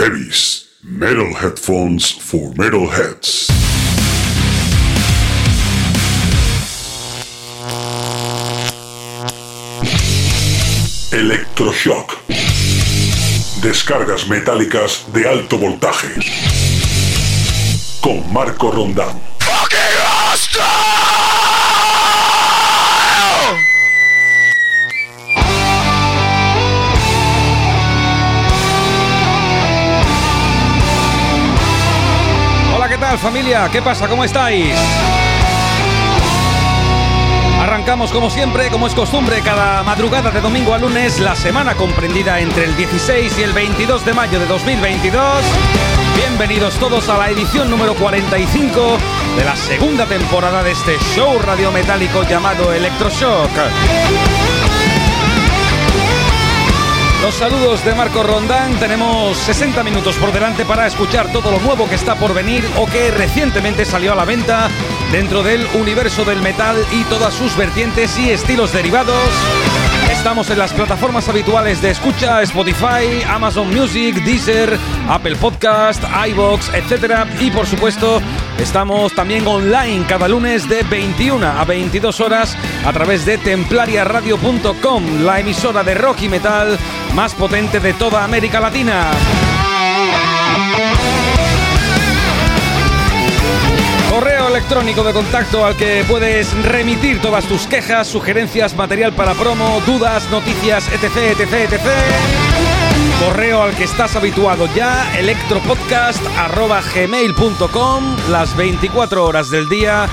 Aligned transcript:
Heavies, 0.00 0.66
metal 0.82 1.34
headphones 1.34 2.10
for 2.10 2.54
metalheads. 2.54 3.50
Electroshock. 11.12 12.16
Descargas 13.60 14.26
metálicas 14.26 15.04
de 15.12 15.28
alto 15.28 15.58
voltaje. 15.58 16.08
Con 18.00 18.32
Marco 18.32 18.70
Rondán. 18.70 19.29
Tal 33.10 33.18
familia? 33.18 33.68
¿Qué 33.72 33.82
pasa? 33.82 34.06
¿Cómo 34.06 34.22
estáis? 34.22 34.72
Arrancamos 37.60 38.12
como 38.12 38.30
siempre, 38.30 38.68
como 38.68 38.86
es 38.86 38.94
costumbre, 38.94 39.42
cada 39.42 39.82
madrugada 39.82 40.30
de 40.30 40.40
domingo 40.40 40.74
a 40.74 40.78
lunes, 40.78 41.18
la 41.18 41.34
semana 41.34 41.74
comprendida 41.74 42.38
entre 42.38 42.66
el 42.66 42.76
16 42.76 43.36
y 43.36 43.42
el 43.42 43.52
22 43.52 44.04
de 44.04 44.14
mayo 44.14 44.38
de 44.38 44.46
2022. 44.46 45.44
Bienvenidos 46.14 46.78
todos 46.78 47.08
a 47.08 47.18
la 47.18 47.30
edición 47.30 47.68
número 47.68 47.96
45 47.96 48.98
de 49.36 49.44
la 49.44 49.56
segunda 49.56 50.06
temporada 50.06 50.62
de 50.62 50.70
este 50.70 50.96
show 51.12 51.36
radiometálico 51.40 52.22
llamado 52.22 52.72
Electroshock. 52.72 53.50
Los 57.22 57.34
saludos 57.34 57.84
de 57.84 57.94
Marco 57.94 58.22
Rondán. 58.22 58.78
Tenemos 58.78 59.36
60 59.36 59.82
minutos 59.84 60.16
por 60.16 60.32
delante 60.32 60.64
para 60.64 60.86
escuchar 60.86 61.30
todo 61.30 61.50
lo 61.50 61.60
nuevo 61.60 61.86
que 61.86 61.94
está 61.94 62.14
por 62.14 62.32
venir 62.32 62.64
o 62.78 62.86
que 62.86 63.10
recientemente 63.10 63.84
salió 63.84 64.12
a 64.12 64.14
la 64.14 64.24
venta 64.24 64.70
dentro 65.12 65.42
del 65.42 65.66
universo 65.74 66.24
del 66.24 66.40
metal 66.40 66.76
y 66.92 67.04
todas 67.04 67.34
sus 67.34 67.54
vertientes 67.58 68.18
y 68.18 68.30
estilos 68.30 68.72
derivados. 68.72 69.28
Estamos 70.10 70.48
en 70.50 70.58
las 70.58 70.72
plataformas 70.72 71.28
habituales 71.28 71.82
de 71.82 71.90
escucha, 71.90 72.40
Spotify, 72.42 73.22
Amazon 73.28 73.68
Music, 73.68 74.16
Deezer, 74.24 74.78
Apple 75.08 75.36
Podcast, 75.36 76.02
iBox, 76.28 76.70
etc. 76.74 77.26
Y 77.38 77.50
por 77.50 77.66
supuesto, 77.66 78.20
estamos 78.60 79.12
también 79.14 79.46
online 79.46 80.04
cada 80.06 80.28
lunes 80.28 80.68
de 80.68 80.82
21 80.82 81.46
a 81.46 81.64
22 81.64 82.20
horas 82.20 82.56
a 82.84 82.92
través 82.92 83.24
de 83.24 83.38
templariaradio.com, 83.38 85.22
la 85.22 85.40
emisora 85.40 85.82
de 85.82 85.94
rock 85.94 86.22
y 86.22 86.28
metal 86.28 86.78
más 87.14 87.34
potente 87.34 87.80
de 87.80 87.94
toda 87.94 88.22
América 88.22 88.60
Latina. 88.60 89.10
Correo 94.10 94.48
electrónico 94.48 95.04
de 95.04 95.12
contacto 95.12 95.64
al 95.64 95.76
que 95.76 96.04
puedes 96.06 96.52
remitir 96.64 97.20
todas 97.22 97.44
tus 97.46 97.66
quejas, 97.66 98.08
sugerencias, 98.08 98.74
material 98.74 99.12
para 99.12 99.34
promo, 99.34 99.80
dudas, 99.86 100.28
noticias, 100.30 100.88
etc, 100.92 101.38
etc, 101.38 101.72
etc. 101.72 102.49
Correo 103.20 103.62
al 103.62 103.76
que 103.76 103.84
estás 103.84 104.16
habituado 104.16 104.66
ya, 104.74 105.16
electropodcast.gmail.com, 105.18 108.16
las 108.30 108.56
24 108.56 109.24
horas 109.24 109.50
del 109.50 109.68
día, 109.68 110.08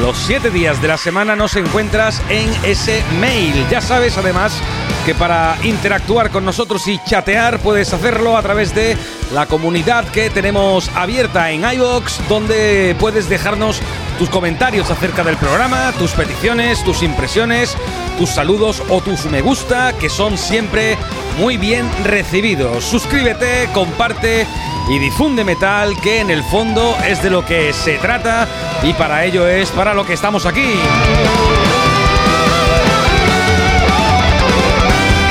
los 0.00 0.16
7 0.16 0.50
días 0.50 0.80
de 0.80 0.86
la 0.86 0.96
semana 0.96 1.34
nos 1.34 1.56
encuentras 1.56 2.22
en 2.28 2.48
ese 2.64 3.02
mail. 3.20 3.66
Ya 3.68 3.80
sabes 3.80 4.16
además 4.16 4.56
que 5.04 5.12
para 5.14 5.58
interactuar 5.64 6.30
con 6.30 6.44
nosotros 6.44 6.86
y 6.86 7.00
chatear 7.04 7.58
puedes 7.58 7.92
hacerlo 7.92 8.36
a 8.36 8.42
través 8.42 8.72
de 8.76 8.96
la 9.32 9.46
comunidad 9.46 10.06
que 10.08 10.30
tenemos 10.30 10.88
abierta 10.94 11.50
en 11.50 11.64
iVoox, 11.64 12.28
donde 12.28 12.94
puedes 13.00 13.28
dejarnos 13.28 13.80
tus 14.20 14.30
comentarios 14.30 14.88
acerca 14.90 15.24
del 15.24 15.36
programa, 15.36 15.92
tus 15.98 16.12
peticiones, 16.12 16.84
tus 16.84 17.02
impresiones, 17.02 17.76
tus 18.18 18.30
saludos 18.30 18.84
o 18.88 19.00
tus 19.00 19.24
me 19.24 19.40
gusta, 19.40 19.94
que 19.98 20.08
son 20.08 20.38
siempre 20.38 20.96
muy 21.38 21.56
bien 21.56 21.88
recibidos. 22.04 22.84
Suscríbete, 22.84 23.68
comparte 23.72 24.46
y 24.88 24.98
difunde 24.98 25.44
metal, 25.44 25.94
que 26.00 26.20
en 26.20 26.30
el 26.30 26.42
fondo 26.42 26.96
es 27.06 27.22
de 27.22 27.30
lo 27.30 27.44
que 27.44 27.72
se 27.72 27.98
trata 27.98 28.48
y 28.82 28.92
para 28.94 29.24
ello 29.24 29.46
es 29.46 29.70
para 29.70 29.94
lo 29.94 30.04
que 30.04 30.12
estamos 30.14 30.46
aquí. 30.46 30.74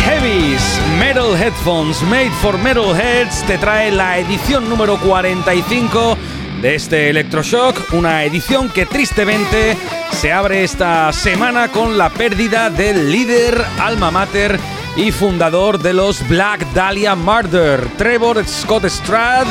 Heavies 0.06 0.80
Metal 1.00 1.36
Headphones 1.36 2.02
Made 2.04 2.32
for 2.42 2.58
Metalheads 2.58 3.44
te 3.46 3.58
trae 3.58 3.92
la 3.92 4.18
edición 4.18 4.70
número 4.70 4.98
45 5.00 6.18
de 6.62 6.76
este 6.76 7.10
Electroshock, 7.10 7.94
una 7.94 8.24
edición 8.24 8.70
que 8.70 8.86
tristemente 8.86 9.76
se 10.12 10.32
abre 10.32 10.64
esta 10.64 11.12
semana 11.12 11.70
con 11.70 11.98
la 11.98 12.10
pérdida 12.10 12.70
del 12.70 13.12
líder 13.12 13.66
alma 13.80 14.12
mater 14.12 14.60
y 14.96 15.12
fundador 15.12 15.80
de 15.80 15.94
los 15.94 16.28
Black 16.28 16.66
Dahlia 16.74 17.16
Murder, 17.16 17.88
Trevor 17.98 18.46
Scott 18.46 18.86
Strad. 18.86 19.48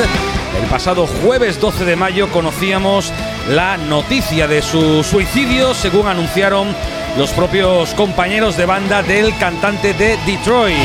El 0.60 0.68
pasado 0.68 1.06
jueves 1.06 1.60
12 1.60 1.84
de 1.84 1.96
mayo 1.96 2.28
conocíamos 2.30 3.12
la 3.48 3.76
noticia 3.76 4.46
de 4.46 4.60
su 4.62 5.02
suicidio, 5.02 5.74
según 5.74 6.08
anunciaron 6.08 6.74
los 7.16 7.30
propios 7.30 7.94
compañeros 7.94 8.56
de 8.56 8.66
banda 8.66 9.02
del 9.02 9.36
cantante 9.38 9.94
de 9.94 10.18
Detroit. 10.26 10.76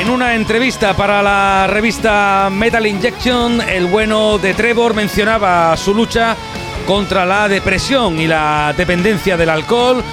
En 0.00 0.10
una 0.10 0.34
entrevista 0.34 0.94
para 0.94 1.22
la 1.22 1.66
revista 1.66 2.48
Metal 2.52 2.86
Injection, 2.86 3.60
el 3.60 3.86
bueno 3.86 4.38
de 4.38 4.54
Trevor 4.54 4.94
mencionaba 4.94 5.76
su 5.76 5.94
lucha 5.94 6.36
contra 6.86 7.24
la 7.24 7.48
depresión 7.48 8.20
y 8.20 8.26
la 8.26 8.74
dependencia 8.76 9.36
del 9.36 9.48
alcohol 9.48 10.04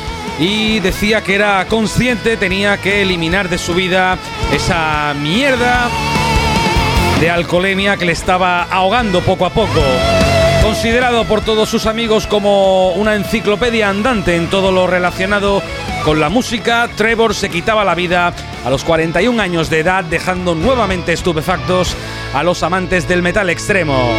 y 0.41 0.79
decía 0.79 1.21
que 1.21 1.35
era 1.35 1.63
consciente, 1.67 2.35
tenía 2.35 2.77
que 2.77 3.03
eliminar 3.03 3.47
de 3.47 3.59
su 3.59 3.75
vida 3.75 4.17
esa 4.51 5.13
mierda 5.13 5.87
de 7.19 7.29
alcoholemia 7.29 7.95
que 7.95 8.05
le 8.05 8.11
estaba 8.11 8.63
ahogando 8.63 9.21
poco 9.21 9.45
a 9.45 9.51
poco. 9.51 9.79
Considerado 10.63 11.25
por 11.25 11.41
todos 11.41 11.69
sus 11.69 11.85
amigos 11.85 12.25
como 12.25 12.89
una 12.93 13.13
enciclopedia 13.15 13.89
andante 13.89 14.35
en 14.35 14.49
todo 14.49 14.71
lo 14.71 14.87
relacionado 14.87 15.61
con 16.03 16.19
la 16.19 16.29
música, 16.29 16.89
Trevor 16.95 17.35
se 17.35 17.49
quitaba 17.49 17.85
la 17.85 17.93
vida 17.93 18.33
a 18.65 18.69
los 18.71 18.83
41 18.83 19.39
años 19.39 19.69
de 19.69 19.79
edad, 19.79 20.03
dejando 20.03 20.55
nuevamente 20.55 21.13
estupefactos 21.13 21.95
a 22.33 22.41
los 22.41 22.63
amantes 22.63 23.07
del 23.07 23.21
metal 23.21 23.51
extremo. 23.51 24.09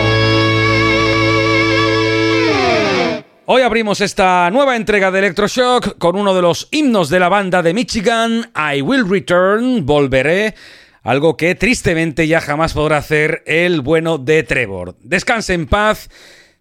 Hoy 3.55 3.61
abrimos 3.61 4.01
esta 4.01 4.51
nueva 4.51 4.77
entrega 4.77 5.11
de 5.11 5.19
Electroshock 5.19 5.99
con 5.99 6.17
uno 6.17 6.35
de 6.35 6.41
los 6.41 6.69
himnos 6.71 7.11
de 7.11 7.21
la 7.21 7.29
banda 7.29 7.63
de 7.63 7.75
Michigan, 7.75 8.51
I 8.57 8.81
Will 8.81 9.07
Return, 9.07 9.85
Volveré, 9.85 10.55
algo 11.03 11.37
que 11.37 11.55
tristemente 11.55 12.27
ya 12.27 12.41
jamás 12.41 12.73
podrá 12.73 12.97
hacer 12.97 13.43
el 13.45 13.83
bueno 13.83 14.17
de 14.17 14.43
Trevor. 14.43 14.97
Descanse 15.01 15.53
en 15.53 15.67
paz. 15.67 16.09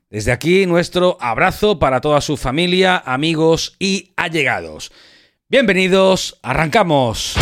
Desde 0.09 0.33
aquí 0.33 0.65
nuestro 0.65 1.17
abrazo 1.21 1.79
para 1.79 2.01
toda 2.01 2.19
su 2.19 2.35
familia, 2.35 3.01
amigos 3.05 3.77
y 3.79 4.11
allegados. 4.17 4.91
Bienvenidos, 5.47 6.39
arrancamos. 6.43 7.37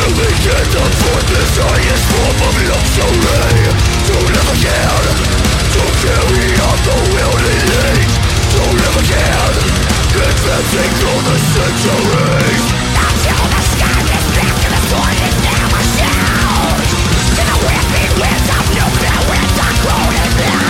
Nearly 0.00 0.32
dead 0.40 0.76
up 0.80 0.92
for 0.96 1.20
this 1.28 1.52
highest 1.60 2.04
form 2.08 2.38
of 2.48 2.56
luxury 2.72 3.68
To 4.08 4.14
live 4.32 4.48
again 4.56 5.04
To 5.76 5.82
carry 6.00 6.48
out 6.56 6.80
the 6.88 6.96
will 7.12 7.36
it 7.36 8.08
To 8.48 8.60
live 8.80 8.96
again 8.96 9.54
Advancing 10.16 10.92
through 11.04 11.20
the 11.28 11.36
centuries 11.52 12.64
Until 12.96 13.44
the 13.44 13.60
sky 13.76 14.00
gets 14.08 14.28
back 14.40 14.54
to 14.56 14.68
the 14.72 14.80
sword 14.88 15.18
is 15.20 15.36
now 15.44 15.68
a 15.68 15.84
To 17.36 17.42
the 17.44 17.58
weapon 17.60 18.08
winds 18.24 18.48
of 18.56 18.64
nuclear 18.72 19.20
winds 19.28 19.56
are 19.60 19.76
grown 19.84 20.14
and 20.16 20.69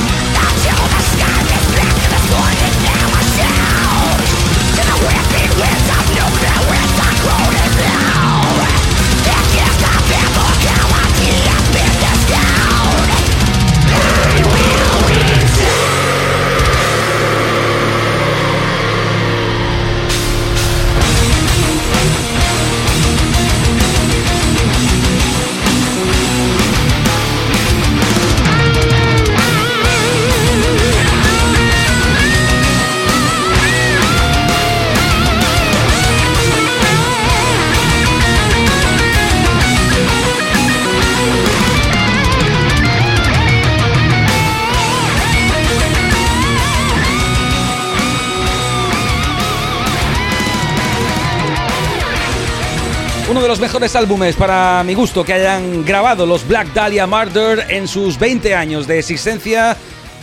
mejores 53.61 53.95
álbumes 53.95 54.35
para 54.35 54.83
mi 54.83 54.95
gusto 54.95 55.23
que 55.23 55.33
hayan 55.33 55.85
grabado 55.85 56.25
los 56.25 56.47
Black 56.47 56.73
Dahlia 56.73 57.05
Murder 57.05 57.67
en 57.69 57.87
sus 57.87 58.17
20 58.17 58.55
años 58.55 58.87
de 58.87 58.97
existencia 58.97 59.77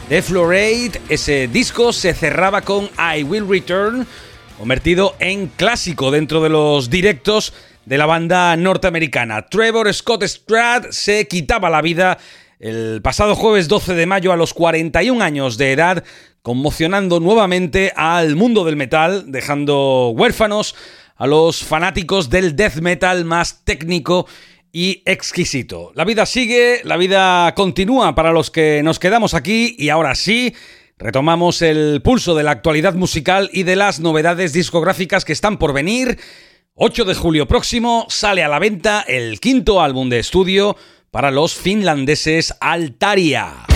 de 0.08 0.22
Florade. 0.22 1.00
Ese 1.08 1.46
disco 1.46 1.92
se 1.92 2.14
cerraba 2.14 2.62
con 2.62 2.90
I 2.98 3.22
Will 3.22 3.48
Return, 3.48 4.08
convertido 4.58 5.14
en 5.20 5.46
clásico 5.46 6.10
dentro 6.10 6.42
de 6.42 6.48
los 6.48 6.90
directos 6.90 7.54
de 7.86 7.96
la 7.96 8.06
banda 8.06 8.56
norteamericana. 8.56 9.46
Trevor 9.46 9.94
Scott 9.94 10.24
Stratt 10.24 10.90
se 10.90 11.28
quitaba 11.28 11.70
la 11.70 11.80
vida 11.80 12.18
el 12.58 13.00
pasado 13.02 13.36
jueves 13.36 13.68
12 13.68 13.94
de 13.94 14.06
mayo 14.06 14.32
a 14.32 14.36
los 14.36 14.52
41 14.52 15.22
años 15.22 15.58
de 15.58 15.70
edad, 15.70 16.02
conmocionando 16.42 17.20
nuevamente 17.20 17.92
al 17.94 18.34
mundo 18.34 18.64
del 18.64 18.74
metal, 18.74 19.30
dejando 19.30 20.08
huérfanos 20.08 20.74
a 21.18 21.26
los 21.26 21.64
fanáticos 21.64 22.30
del 22.30 22.56
death 22.56 22.76
metal 22.76 23.24
más 23.24 23.64
técnico 23.64 24.26
y 24.72 25.02
exquisito. 25.04 25.90
La 25.94 26.04
vida 26.04 26.24
sigue, 26.24 26.80
la 26.84 26.96
vida 26.96 27.52
continúa 27.54 28.14
para 28.14 28.32
los 28.32 28.50
que 28.50 28.82
nos 28.82 28.98
quedamos 28.98 29.34
aquí 29.34 29.74
y 29.78 29.88
ahora 29.88 30.14
sí, 30.14 30.54
retomamos 30.96 31.60
el 31.62 32.00
pulso 32.02 32.34
de 32.36 32.44
la 32.44 32.52
actualidad 32.52 32.94
musical 32.94 33.50
y 33.52 33.64
de 33.64 33.76
las 33.76 33.98
novedades 33.98 34.52
discográficas 34.52 35.24
que 35.24 35.32
están 35.32 35.58
por 35.58 35.72
venir. 35.72 36.18
8 36.74 37.04
de 37.04 37.14
julio 37.14 37.48
próximo 37.48 38.06
sale 38.08 38.44
a 38.44 38.48
la 38.48 38.60
venta 38.60 39.04
el 39.06 39.40
quinto 39.40 39.80
álbum 39.82 40.08
de 40.08 40.20
estudio 40.20 40.76
para 41.10 41.32
los 41.32 41.54
finlandeses 41.54 42.54
Altaria. 42.60 43.66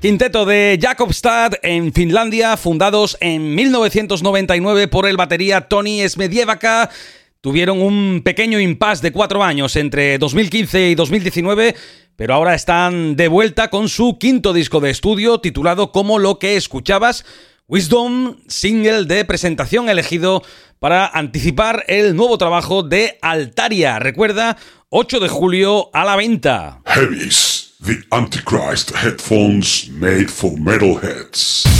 Quinteto 0.00 0.46
de 0.46 0.78
Jakobstad 0.80 1.52
en 1.62 1.92
Finlandia, 1.92 2.56
fundados 2.56 3.18
en 3.20 3.54
1999 3.54 4.88
por 4.88 5.06
el 5.06 5.18
batería 5.18 5.68
Tony 5.68 6.08
Smedjevaca. 6.08 6.88
Tuvieron 7.42 7.82
un 7.82 8.22
pequeño 8.24 8.58
impasse 8.58 9.02
de 9.02 9.12
cuatro 9.12 9.44
años 9.44 9.76
entre 9.76 10.16
2015 10.16 10.88
y 10.88 10.94
2019, 10.94 11.74
pero 12.16 12.32
ahora 12.32 12.54
están 12.54 13.14
de 13.14 13.28
vuelta 13.28 13.68
con 13.68 13.90
su 13.90 14.16
quinto 14.18 14.54
disco 14.54 14.80
de 14.80 14.88
estudio 14.88 15.38
titulado 15.40 15.92
como 15.92 16.18
lo 16.18 16.38
que 16.38 16.56
escuchabas, 16.56 17.26
Wisdom, 17.68 18.38
single 18.48 19.04
de 19.04 19.26
presentación 19.26 19.90
elegido 19.90 20.42
para 20.78 21.08
anticipar 21.08 21.84
el 21.88 22.16
nuevo 22.16 22.38
trabajo 22.38 22.82
de 22.82 23.18
Altaria. 23.20 23.98
Recuerda, 23.98 24.56
8 24.88 25.20
de 25.20 25.28
julio 25.28 25.90
a 25.92 26.06
la 26.06 26.16
venta. 26.16 26.80
The 27.82 28.04
Antichrist 28.12 28.90
headphones 28.90 29.88
made 29.88 30.30
for 30.30 30.50
metalheads. 30.50 31.79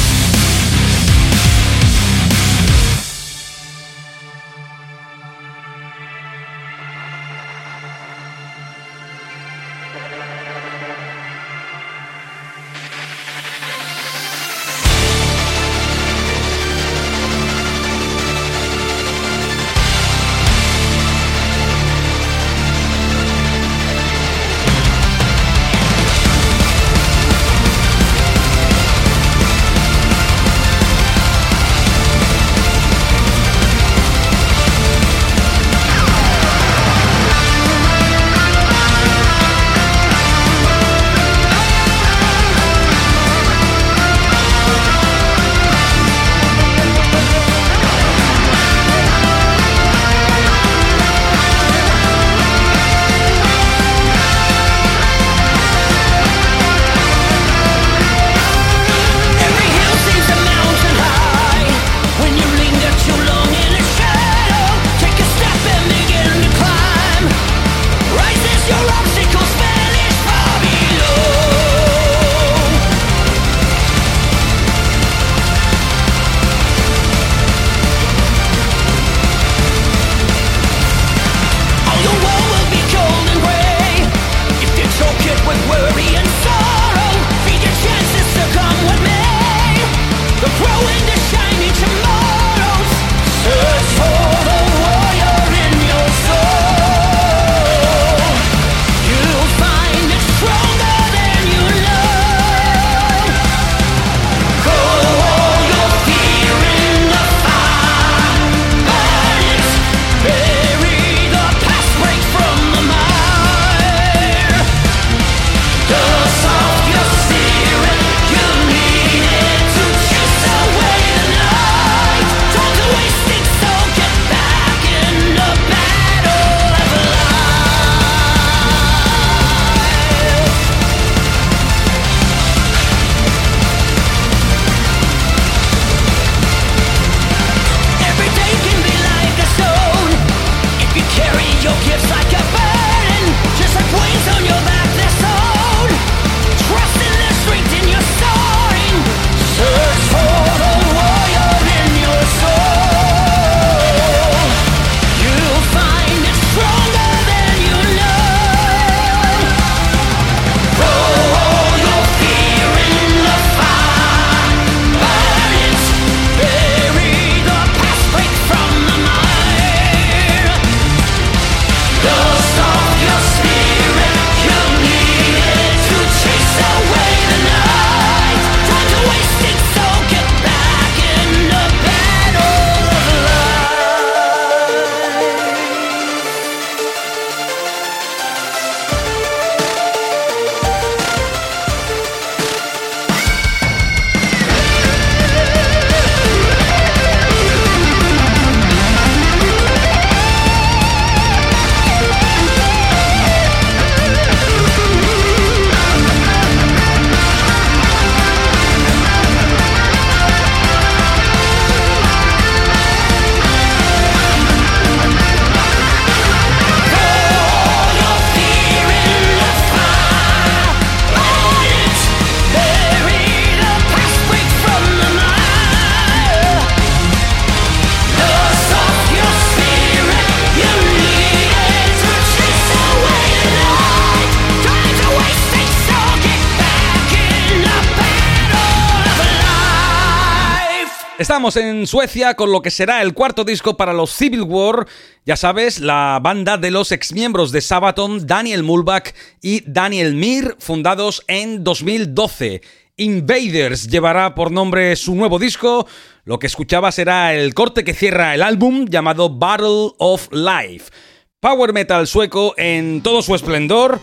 Estamos 241.31 241.55
en 241.55 241.87
Suecia 241.87 242.35
con 242.35 242.51
lo 242.51 242.61
que 242.61 242.73
será 242.73 243.03
el 243.03 243.15
cuarto 243.15 243.45
disco 243.45 243.77
para 243.77 243.93
los 243.93 244.13
Civil 244.13 244.43
War. 244.43 244.89
Ya 245.25 245.37
sabes, 245.37 245.79
la 245.79 246.19
banda 246.21 246.59
de 246.59 246.73
los 246.73 246.91
exmiembros 246.91 247.53
de 247.53 247.61
Sabaton, 247.61 248.27
Daniel 248.27 248.65
Mulbach 248.65 249.15
y 249.41 249.63
Daniel 249.65 250.17
Mir, 250.17 250.57
fundados 250.59 251.23
en 251.29 251.63
2012. 251.63 252.63
Invaders 252.97 253.87
llevará 253.87 254.35
por 254.35 254.51
nombre 254.51 254.97
su 254.97 255.15
nuevo 255.15 255.39
disco. 255.39 255.87
Lo 256.25 256.41
que 256.41 256.49
escuchaba 256.49 256.91
será 256.91 257.33
el 257.33 257.55
corte 257.55 257.85
que 257.85 257.95
cierra 257.95 258.35
el 258.35 258.43
álbum 258.43 258.87
llamado 258.87 259.31
Battle 259.31 259.93
of 259.99 260.27
Life. 260.33 260.91
Power 261.39 261.73
metal 261.73 262.09
sueco 262.09 262.55
en 262.57 263.03
todo 263.05 263.23
su 263.23 263.37
esplendor. 263.37 264.01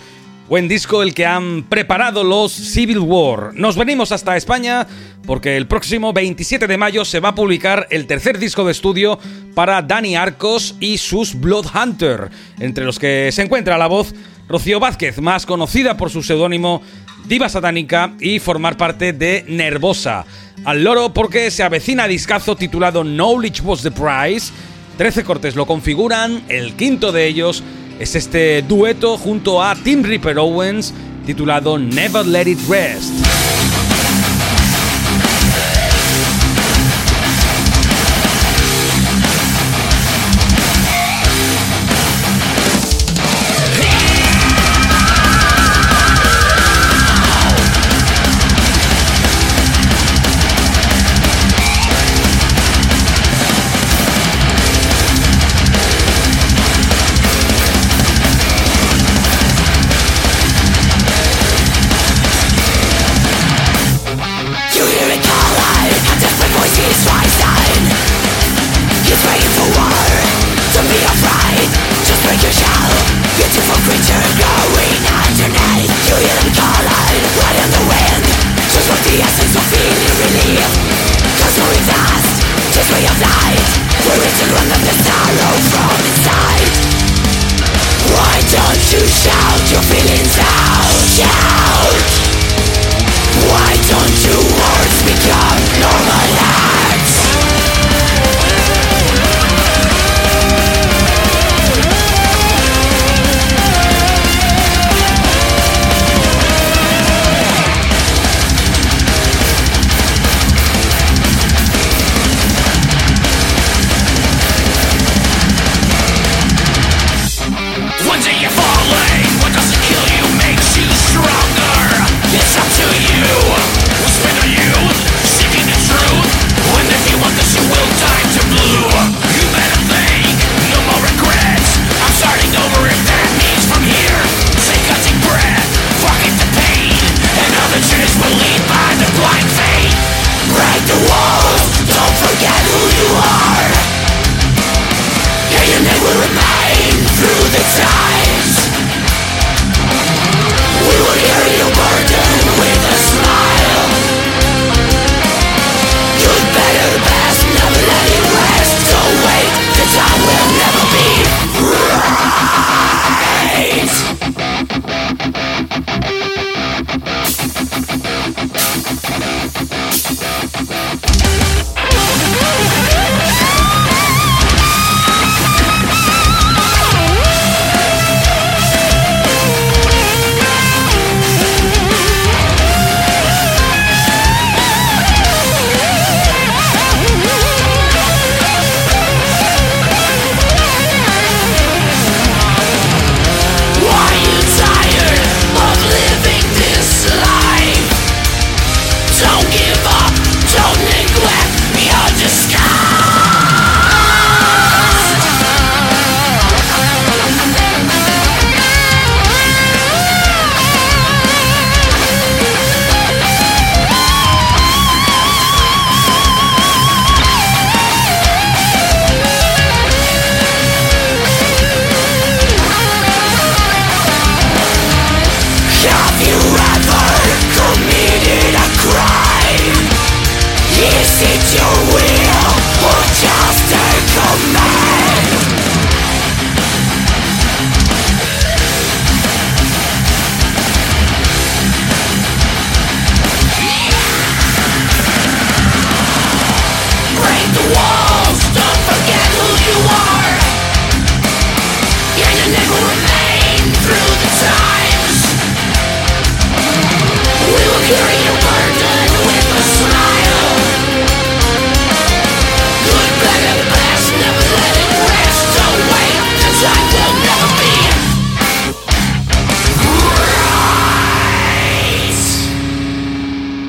Buen 0.50 0.70
disco 0.70 1.04
el 1.04 1.14
que 1.14 1.26
han 1.26 1.64
preparado 1.64 2.24
los 2.24 2.54
Civil 2.54 3.00
War. 3.00 3.52
Nos 3.54 3.76
venimos 3.76 4.14
hasta 4.14 4.38
España 4.38 4.88
porque 5.26 5.58
el 5.58 5.68
próximo 5.68 6.14
27 6.14 6.68
de 6.68 6.78
mayo 6.78 7.04
se 7.04 7.20
va 7.20 7.30
a 7.30 7.36
publicar 7.36 7.86
el 7.90 8.08
tercer 8.08 8.40
disco 8.40 8.64
de 8.64 8.72
estudio 8.72 9.20
para 9.54 9.82
Dani 9.82 10.16
Arcos 10.16 10.76
y 10.80 11.00
sus 11.00 11.38
Bloodhunter, 11.38 12.30
entre 12.62 12.86
los 12.86 12.98
que 12.98 13.30
se 13.34 13.42
encuentra 13.42 13.78
la 13.78 13.88
voz 13.88 14.16
Rocío 14.48 14.80
Vázquez, 14.80 15.20
más 15.20 15.46
conocida 15.46 15.98
por 15.98 16.10
su 16.12 16.24
seudónimo 16.24 16.82
Diva 17.26 17.50
Satánica 17.50 18.14
y 18.22 18.40
formar 18.40 18.78
parte 18.78 19.12
de 19.12 19.44
Nervosa. 19.50 20.26
Al 20.64 20.82
loro 20.82 21.14
porque 21.14 21.52
se 21.52 21.64
avecina 21.64 22.08
discazo 22.08 22.56
titulado 22.56 23.04
Knowledge 23.04 23.64
Was 23.64 23.82
the 23.82 23.92
Prize. 23.92 24.54
13 24.98 25.26
cortes 25.26 25.58
lo 25.58 25.66
configuran, 25.66 26.42
el 26.48 26.74
quinto 26.76 27.12
de 27.12 27.28
ellos 27.28 27.64
es 28.00 28.16
este 28.16 28.62
dueto 28.62 29.18
junto 29.18 29.64
a 29.64 29.76
Tim 29.76 30.04
Ripper 30.04 30.38
Owens 30.38 30.94
titulado 31.26 31.78
Never 31.78 32.26
Let 32.26 32.48
It 32.48 32.60
Rest. 32.70 33.14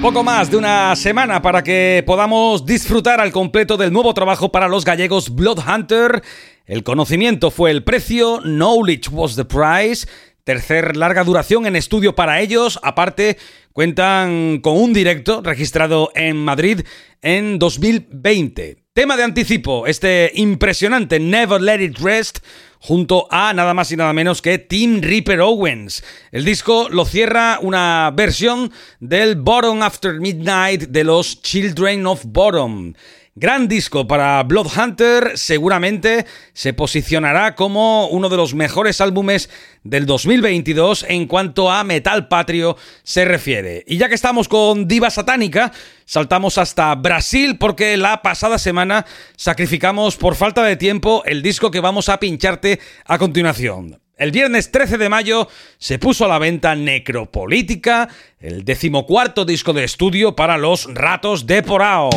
Poco 0.03 0.23
más 0.23 0.49
de 0.49 0.57
una 0.57 0.95
semana 0.95 1.43
para 1.43 1.65
que 1.65 2.05
podamos 2.07 2.65
disfrutar 2.65 3.21
al 3.21 3.33
completo 3.33 3.77
del 3.77 3.93
nuevo 3.93 4.15
trabajo 4.15 4.53
para 4.53 4.69
los 4.69 4.85
gallegos 4.85 5.35
Bloodhunter. 5.35 6.23
El 6.67 6.85
conocimiento 6.85 7.51
fue 7.51 7.73
el 7.73 7.83
precio, 7.83 8.41
knowledge 8.45 9.11
was 9.11 9.35
the 9.35 9.45
price. 9.45 10.07
Tercer 10.45 10.97
larga 10.97 11.25
duración 11.25 11.67
en 11.67 11.75
estudio 11.75 12.15
para 12.15 12.41
ellos. 12.41 12.79
Aparte, 12.85 13.39
cuentan 13.73 14.61
con 14.61 14.77
un 14.77 14.93
directo 14.93 15.43
registrado 15.43 16.13
en 16.15 16.37
Madrid 16.37 16.83
en 17.21 17.59
2020. 17.59 18.85
Tema 18.93 19.17
de 19.17 19.25
anticipo, 19.25 19.89
este 19.89 20.31
impresionante 20.35 21.19
Never 21.19 21.61
Let 21.61 21.83
It 21.83 21.99
Rest 21.99 22.39
junto 22.81 23.27
a 23.31 23.53
nada 23.53 23.75
más 23.75 23.91
y 23.93 23.97
nada 23.97 24.13
menos 24.13 24.43
que 24.43 24.59
Tim 24.59 25.01
Reaper 25.01 25.41
Owens. 25.41 26.03
El 26.33 26.45
disco 26.45 26.89
lo 26.91 27.05
cierra 27.05 27.59
una 27.61 28.13
versión 28.15 28.73
del 29.01 29.37
Bottom 29.37 29.83
After 29.83 30.21
Midnight 30.21 30.89
de 30.89 31.05
los 31.05 31.43
Children 31.43 32.07
of 32.07 32.23
Bottom. 32.27 32.95
Gran 33.41 33.69
disco 33.69 34.09
para 34.09 34.43
Bloodhunter, 34.43 35.39
seguramente 35.39 36.27
se 36.55 36.73
posicionará 36.73 37.55
como 37.55 38.09
uno 38.09 38.29
de 38.29 38.37
los 38.37 38.53
mejores 38.53 39.01
álbumes 39.01 39.49
del 39.85 40.07
2022 40.07 41.07
en 41.09 41.29
cuanto 41.29 41.71
a 41.71 41.85
metal 41.85 42.27
patrio 42.27 42.77
se 43.05 43.25
refiere. 43.25 43.85
Y 43.87 43.97
ya 43.97 44.09
que 44.09 44.17
estamos 44.17 44.49
con 44.49 44.89
Diva 44.89 45.09
Satánica, 45.11 45.71
saltamos 46.05 46.59
hasta 46.59 46.93
Brasil 46.97 47.59
porque 47.59 47.97
la 47.97 48.23
pasada 48.23 48.59
semana 48.59 49.07
sacrificamos 49.37 50.17
por 50.17 50.35
falta 50.35 50.65
de 50.65 50.75
tiempo 50.75 51.23
el 51.25 51.41
disco 51.41 51.71
que 51.71 51.79
vamos 51.79 52.09
a 52.09 52.19
pincharte 52.19 52.81
a 53.05 53.19
continuación. 53.19 54.01
El 54.17 54.33
viernes 54.33 54.73
13 54.73 54.99
de 54.99 55.09
mayo 55.09 55.47
se 55.79 56.01
puso 56.01 56.25
a 56.25 56.29
la 56.29 56.41
venta 56.41 56.75
Necropolítica, 56.75 58.09
el 58.41 58.65
decimocuarto 58.65 59.45
disco 59.45 59.73
de 59.75 59.85
estudio 59.85 60.35
para 60.35 60.59
los 60.59 60.93
ratos 60.93 61.47
de 61.47 61.63
Porao. 61.63 62.11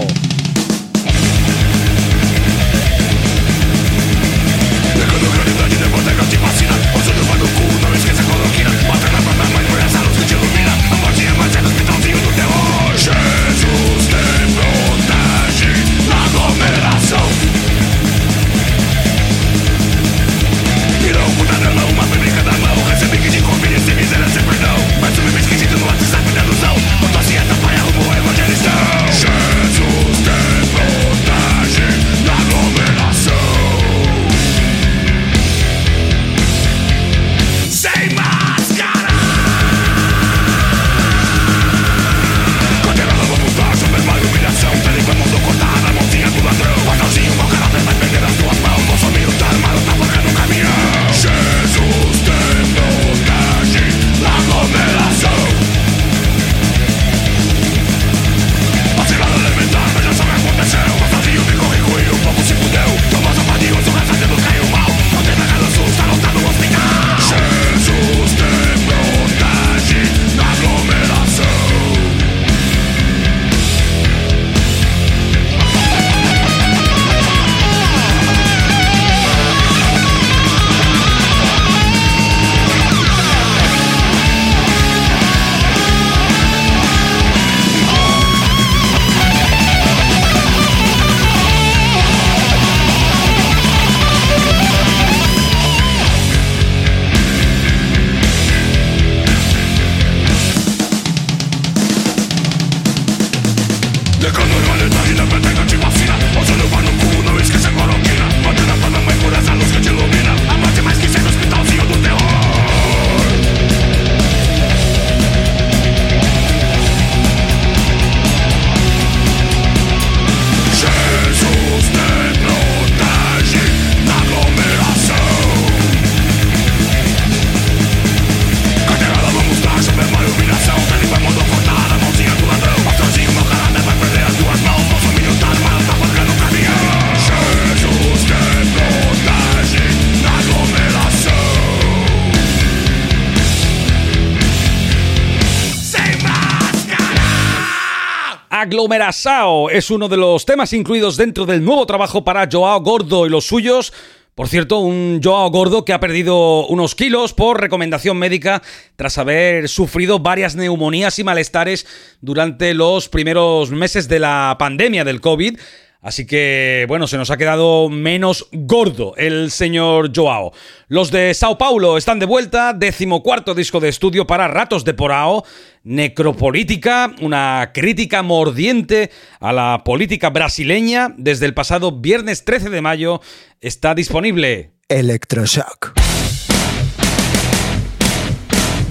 Es 149.72 149.92
uno 149.92 150.08
de 150.08 150.16
los 150.16 150.46
temas 150.46 150.72
incluidos 150.72 151.18
dentro 151.18 151.46
del 151.46 151.66
nuevo 151.66 151.86
trabajo 151.86 152.24
para 152.24 152.48
Joao 152.50 152.80
Gordo 152.80 153.26
y 153.26 153.30
los 153.30 153.46
suyos. 153.46 153.92
Por 154.36 154.48
cierto, 154.48 154.80
un 154.80 155.20
Joao 155.22 155.52
Gordo 155.52 155.84
que 155.84 155.92
ha 155.92 156.00
perdido 156.00 156.66
unos 156.68 156.96
kilos 156.96 157.34
por 157.34 157.60
recomendación 157.60 158.18
médica 158.18 158.62
tras 158.96 159.18
haber 159.18 159.68
sufrido 159.68 160.20
varias 160.20 160.56
neumonías 160.56 161.20
y 161.20 161.26
malestares 161.26 161.86
durante 162.22 162.74
los 162.74 163.10
primeros 163.10 163.72
meses 163.72 164.08
de 164.08 164.20
la 164.20 164.56
pandemia 164.58 165.04
del 165.04 165.20
COVID. 165.20 165.60
Así 166.02 166.26
que, 166.26 166.86
bueno, 166.88 167.06
se 167.06 167.18
nos 167.18 167.30
ha 167.30 167.38
quedado 167.38 167.88
menos 167.88 168.48
gordo 168.52 169.14
el 169.18 169.52
señor 169.52 170.12
Joao. 170.16 170.52
Los 170.88 171.12
de 171.12 171.34
Sao 171.36 171.60
Paulo 171.60 171.96
están 171.96 172.18
de 172.18 172.26
vuelta, 172.26 172.74
decimocuarto 172.74 173.54
disco 173.54 173.80
de 173.80 173.90
estudio 173.90 174.26
para 174.26 174.48
Ratos 174.48 174.84
de 174.84 174.96
Porao, 174.96 175.46
Necropolítica, 175.84 177.14
una 177.22 177.70
crítica 177.72 178.24
mordiente 178.24 179.12
a 179.40 179.54
la 179.54 179.84
política 179.86 180.32
brasileña. 180.32 181.14
Desde 181.18 181.46
el 181.46 181.54
pasado 181.54 181.92
viernes 181.92 182.46
13 182.46 182.72
de 182.72 182.82
mayo 182.82 183.22
está 183.60 183.94
disponible. 183.94 184.72
Electroshock. 184.90 185.94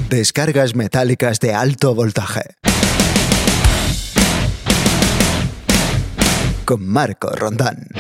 Descargas 0.09 0.77
metálicas 0.77 1.41
de 1.41 1.55
alto 1.55 1.95
voltaje. 1.95 2.43
Con 6.71 6.87
Marco 6.87 7.29
Rondán. 7.35 8.00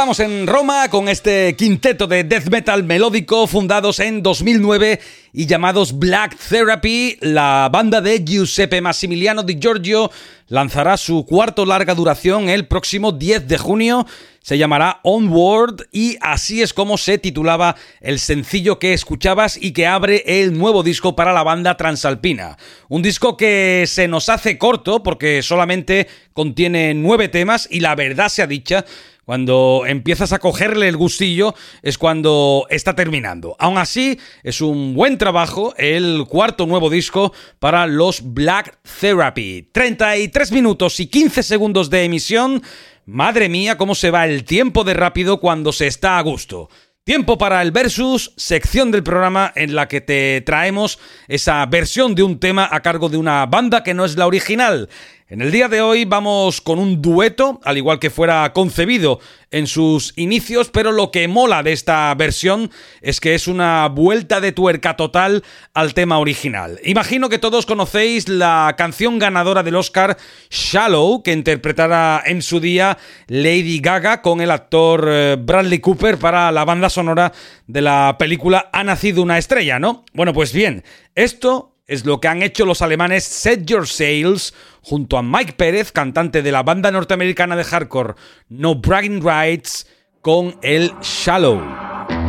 Estamos 0.00 0.20
en 0.20 0.46
Roma 0.46 0.88
con 0.88 1.10
este 1.10 1.54
quinteto 1.56 2.06
de 2.06 2.24
death 2.24 2.48
metal 2.48 2.84
melódico 2.84 3.46
fundados 3.46 4.00
en 4.00 4.22
2009 4.22 4.98
y 5.34 5.44
llamados 5.44 5.98
Black 5.98 6.38
Therapy. 6.38 7.18
La 7.20 7.68
banda 7.70 8.00
de 8.00 8.24
Giuseppe 8.24 8.80
Massimiliano 8.80 9.42
Di 9.42 9.58
Giorgio 9.60 10.10
lanzará 10.48 10.96
su 10.96 11.26
cuarto 11.26 11.66
larga 11.66 11.94
duración 11.94 12.48
el 12.48 12.66
próximo 12.66 13.12
10 13.12 13.46
de 13.46 13.58
junio. 13.58 14.06
Se 14.40 14.56
llamará 14.56 15.00
Onward 15.02 15.82
y 15.92 16.16
así 16.22 16.62
es 16.62 16.72
como 16.72 16.96
se 16.96 17.18
titulaba 17.18 17.76
el 18.00 18.20
sencillo 18.20 18.78
que 18.78 18.94
escuchabas 18.94 19.58
y 19.60 19.72
que 19.72 19.86
abre 19.86 20.24
el 20.26 20.56
nuevo 20.56 20.82
disco 20.82 21.14
para 21.14 21.34
la 21.34 21.42
banda 21.42 21.76
transalpina. 21.76 22.56
Un 22.88 23.02
disco 23.02 23.36
que 23.36 23.84
se 23.86 24.08
nos 24.08 24.30
hace 24.30 24.56
corto 24.56 25.02
porque 25.02 25.42
solamente 25.42 26.08
contiene 26.32 26.94
nueve 26.94 27.28
temas 27.28 27.68
y 27.70 27.80
la 27.80 27.94
verdad 27.94 28.30
sea 28.30 28.46
dicha, 28.46 28.86
cuando 29.30 29.84
empiezas 29.86 30.32
a 30.32 30.40
cogerle 30.40 30.88
el 30.88 30.96
gustillo 30.96 31.54
es 31.82 31.98
cuando 31.98 32.66
está 32.68 32.96
terminando. 32.96 33.54
Aún 33.60 33.78
así, 33.78 34.18
es 34.42 34.60
un 34.60 34.92
buen 34.92 35.18
trabajo 35.18 35.72
el 35.76 36.24
cuarto 36.28 36.66
nuevo 36.66 36.90
disco 36.90 37.32
para 37.60 37.86
los 37.86 38.34
Black 38.34 38.80
Therapy. 39.00 39.68
33 39.70 40.50
minutos 40.50 40.98
y 40.98 41.06
15 41.06 41.44
segundos 41.44 41.90
de 41.90 42.02
emisión. 42.02 42.60
Madre 43.06 43.48
mía, 43.48 43.78
cómo 43.78 43.94
se 43.94 44.10
va 44.10 44.26
el 44.26 44.42
tiempo 44.42 44.82
de 44.82 44.94
rápido 44.94 45.38
cuando 45.38 45.70
se 45.70 45.86
está 45.86 46.18
a 46.18 46.22
gusto. 46.22 46.68
Tiempo 47.04 47.38
para 47.38 47.62
el 47.62 47.70
versus, 47.70 48.32
sección 48.36 48.90
del 48.90 49.02
programa 49.02 49.52
en 49.54 49.76
la 49.76 49.88
que 49.88 50.00
te 50.00 50.42
traemos 50.42 50.98
esa 51.28 51.64
versión 51.66 52.14
de 52.14 52.24
un 52.24 52.40
tema 52.40 52.68
a 52.70 52.80
cargo 52.80 53.08
de 53.08 53.16
una 53.16 53.46
banda 53.46 53.82
que 53.82 53.94
no 53.94 54.04
es 54.04 54.16
la 54.16 54.26
original. 54.26 54.88
En 55.30 55.42
el 55.42 55.52
día 55.52 55.68
de 55.68 55.80
hoy 55.80 56.06
vamos 56.06 56.60
con 56.60 56.80
un 56.80 57.00
dueto, 57.00 57.60
al 57.62 57.78
igual 57.78 58.00
que 58.00 58.10
fuera 58.10 58.52
concebido 58.52 59.20
en 59.52 59.68
sus 59.68 60.12
inicios, 60.16 60.70
pero 60.70 60.90
lo 60.90 61.12
que 61.12 61.28
mola 61.28 61.62
de 61.62 61.72
esta 61.72 62.12
versión 62.16 62.72
es 63.00 63.20
que 63.20 63.36
es 63.36 63.46
una 63.46 63.86
vuelta 63.86 64.40
de 64.40 64.50
tuerca 64.50 64.96
total 64.96 65.44
al 65.72 65.94
tema 65.94 66.18
original. 66.18 66.80
Imagino 66.82 67.28
que 67.28 67.38
todos 67.38 67.64
conocéis 67.64 68.28
la 68.28 68.74
canción 68.76 69.20
ganadora 69.20 69.62
del 69.62 69.76
Oscar 69.76 70.16
Shallow, 70.50 71.22
que 71.22 71.30
interpretará 71.30 72.24
en 72.26 72.42
su 72.42 72.58
día 72.58 72.98
Lady 73.28 73.78
Gaga 73.78 74.22
con 74.22 74.40
el 74.40 74.50
actor 74.50 75.06
eh, 75.08 75.36
Bradley 75.38 75.78
Cooper 75.78 76.18
para 76.18 76.50
la 76.50 76.64
banda 76.64 76.90
sonora 76.90 77.32
de 77.68 77.82
la 77.82 78.16
película 78.18 78.68
Ha 78.72 78.82
nacido 78.82 79.22
una 79.22 79.38
estrella, 79.38 79.78
¿no? 79.78 80.04
Bueno, 80.12 80.32
pues 80.32 80.52
bien, 80.52 80.82
esto 81.14 81.76
es 81.90 82.04
lo 82.04 82.20
que 82.20 82.28
han 82.28 82.42
hecho 82.42 82.64
los 82.64 82.82
alemanes 82.82 83.24
Set 83.24 83.64
Your 83.64 83.86
Sails 83.86 84.54
junto 84.82 85.18
a 85.18 85.22
Mike 85.22 85.54
Pérez, 85.54 85.92
cantante 85.92 86.42
de 86.42 86.52
la 86.52 86.62
banda 86.62 86.90
norteamericana 86.90 87.56
de 87.56 87.64
hardcore 87.64 88.14
No 88.48 88.76
Bragging 88.76 89.22
Rights, 89.22 89.86
con 90.20 90.56
el 90.62 90.92
Shallow. 91.00 92.19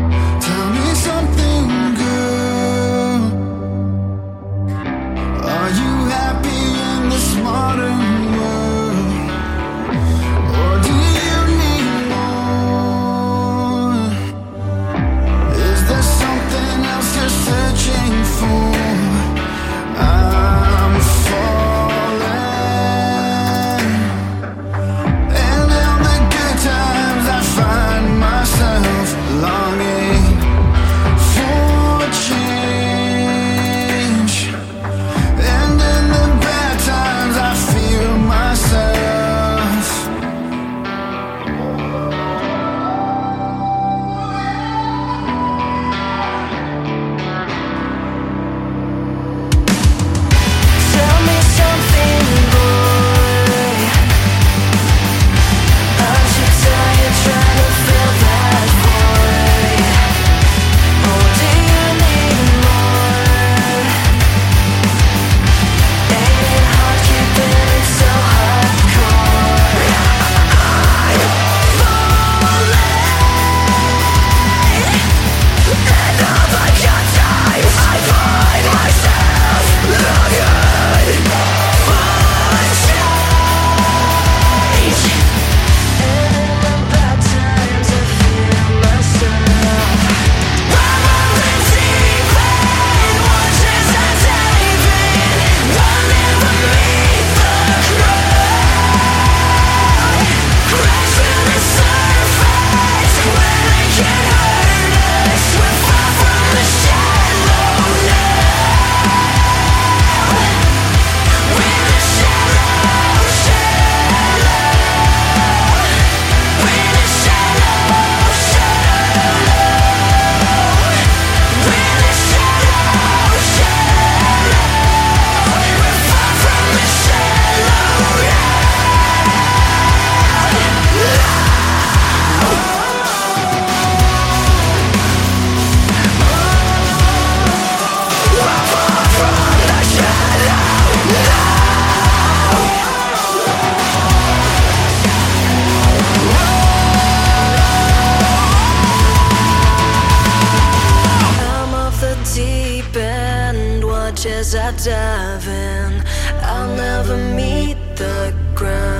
I'll 156.43 156.75
never 156.75 157.17
meet 157.35 157.77
the 157.95 158.33
ground. 158.55 158.90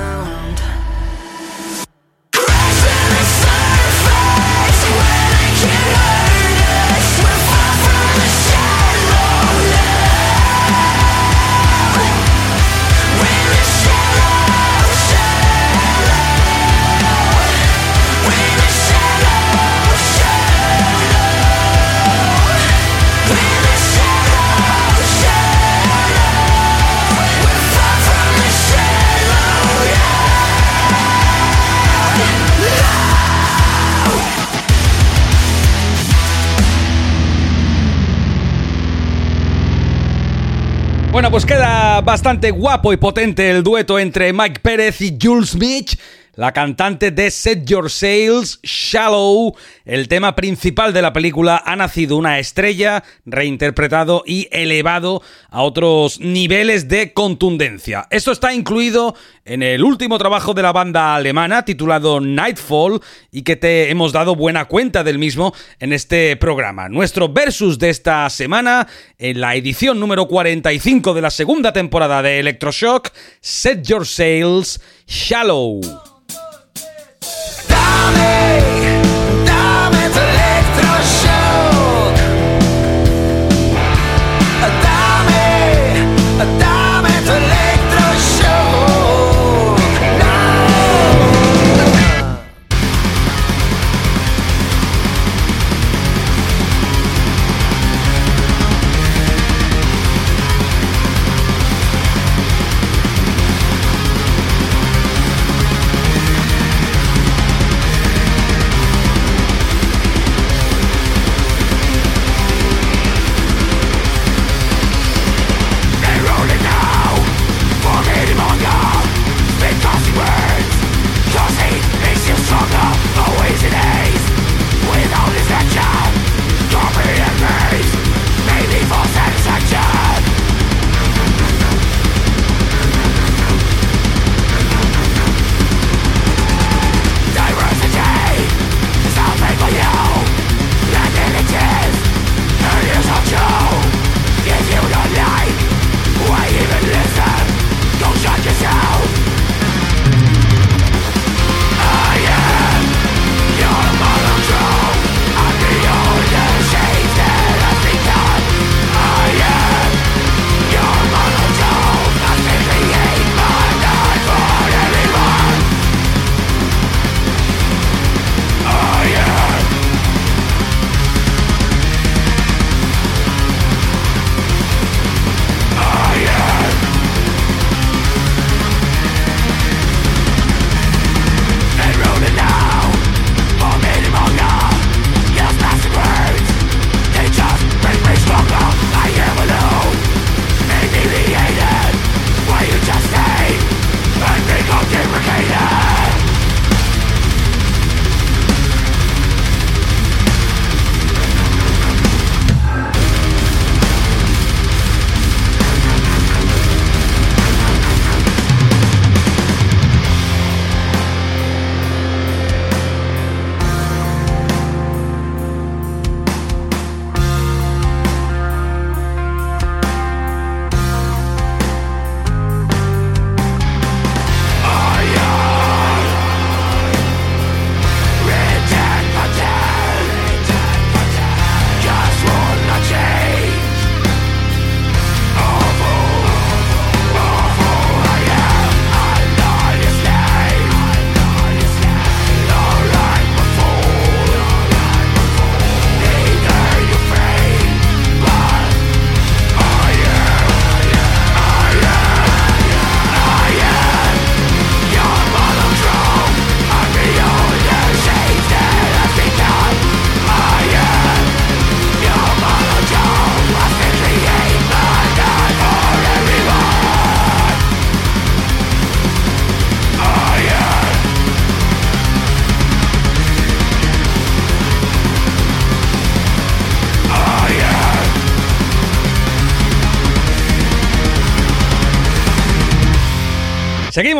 Pues 41.32 41.46
queda 41.46 42.02
bastante 42.02 42.50
guapo 42.50 42.92
y 42.92 42.98
potente 42.98 43.48
el 43.48 43.62
dueto 43.62 43.98
entre 43.98 44.34
Mike 44.34 44.60
Pérez 44.60 45.00
y 45.00 45.16
Jules 45.18 45.56
Mitch. 45.56 45.96
la 46.34 46.52
cantante 46.52 47.10
de 47.10 47.30
Set 47.30 47.64
Your 47.64 47.90
Sails, 47.90 48.60
Shallow, 48.62 49.54
el 49.86 50.08
tema 50.08 50.34
principal 50.34 50.92
de 50.92 51.00
la 51.00 51.14
película, 51.14 51.62
ha 51.64 51.74
nacido 51.74 52.16
una 52.16 52.38
estrella, 52.38 53.02
reinterpretado 53.24 54.24
y 54.26 54.48
elevado 54.50 55.22
a 55.48 55.62
otros 55.62 56.20
niveles 56.20 56.88
de 56.88 57.14
contundencia. 57.14 58.06
Esto 58.10 58.32
está 58.32 58.52
incluido 58.52 59.14
en 59.44 59.62
el 59.62 59.82
último 59.82 60.18
trabajo 60.18 60.54
de 60.54 60.62
la 60.62 60.72
banda 60.72 61.14
alemana 61.14 61.64
titulado 61.64 62.20
Nightfall 62.20 63.00
y 63.30 63.42
que 63.42 63.56
te 63.56 63.90
hemos 63.90 64.12
dado 64.12 64.36
buena 64.36 64.66
cuenta 64.66 65.02
del 65.02 65.18
mismo 65.18 65.54
en 65.80 65.92
este 65.92 66.36
programa. 66.36 66.88
Nuestro 66.88 67.28
versus 67.28 67.78
de 67.78 67.90
esta 67.90 68.28
semana, 68.30 68.86
en 69.18 69.40
la 69.40 69.54
edición 69.54 69.98
número 69.98 70.28
45 70.28 71.14
de 71.14 71.22
la 71.22 71.30
segunda 71.30 71.72
temporada 71.72 72.22
de 72.22 72.38
Electroshock, 72.38 73.10
Set 73.40 73.82
Your 73.86 74.06
Sails, 74.06 74.80
Shallow. 75.06 75.80